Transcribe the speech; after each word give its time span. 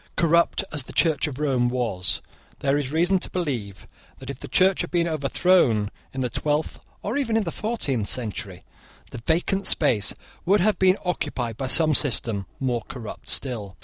Corrupt 0.15 0.63
as 0.71 0.85
the 0.85 0.93
Church 0.93 1.27
of 1.27 1.37
Rome 1.37 1.69
was, 1.69 2.23
there 2.57 2.75
is 2.75 2.91
reason 2.91 3.19
to 3.19 3.29
believe 3.29 3.85
that, 4.17 4.31
if 4.31 4.39
that 4.39 4.51
Church 4.51 4.81
had 4.81 4.89
been 4.89 5.07
overthrown 5.07 5.91
in 6.11 6.21
the 6.21 6.29
twelfth 6.31 6.79
or 7.03 7.17
even 7.17 7.37
in 7.37 7.43
the 7.43 7.51
fourteenth 7.51 8.07
century, 8.07 8.63
the 9.11 9.21
vacant 9.27 9.67
space 9.67 10.15
would 10.43 10.59
have 10.59 10.79
been 10.79 10.97
occupied 11.05 11.55
by 11.55 11.67
some 11.67 11.93
system 11.93 12.47
more 12.59 12.81
corrupt 12.87 13.29
still. 13.29 13.77